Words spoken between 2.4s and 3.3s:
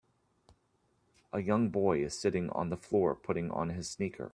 on the floor